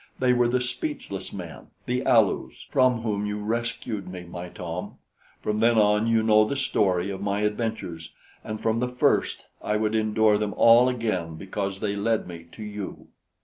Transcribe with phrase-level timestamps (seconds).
[0.17, 4.95] They were the speechless men, the Alus, from whom you rescued me, my Tom.
[5.43, 8.11] From then on, you know the story of my adventures,
[8.43, 12.63] and from the first, I would endure them all again because they led me to
[12.63, 13.09] you!"